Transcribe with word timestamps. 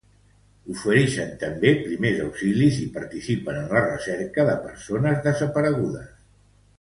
Ofereixen 0.75 1.33
també 1.41 1.73
primers 1.81 2.21
auxilis 2.23 2.79
i 2.85 2.87
participen 2.95 3.59
en 3.59 3.67
la 3.75 3.83
recerca 3.91 4.47
de 4.51 4.57
persones 4.65 5.21
desaparegudes. 5.27 6.09